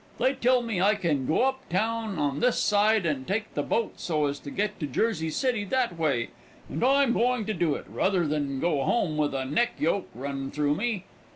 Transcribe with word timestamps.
They 0.17 0.33
tell 0.33 0.63
me 0.63 0.81
I 0.81 0.95
can 0.95 1.27
go 1.27 1.43
up 1.43 1.69
town 1.69 2.17
on 2.17 2.39
this 2.39 2.57
side 2.57 3.05
and 3.05 3.27
take 3.27 3.53
the 3.53 3.61
boat 3.61 3.99
so 3.99 4.25
as 4.25 4.39
to 4.39 4.49
get 4.49 4.79
to 4.79 4.87
Jersey 4.87 5.29
City 5.29 5.63
that 5.65 5.95
way, 5.95 6.29
and 6.67 6.83
I'm 6.83 7.13
going 7.13 7.45
to 7.45 7.53
do 7.53 7.75
it 7.75 7.85
ruther 7.87 8.25
than 8.25 8.55
to 8.55 8.59
go 8.61 8.83
home 8.83 9.15
with 9.15 9.35
a 9.35 9.45
neck 9.45 9.73
yoke 9.77 10.09
run 10.15 10.49
through 10.49 10.73
me. 10.73 11.05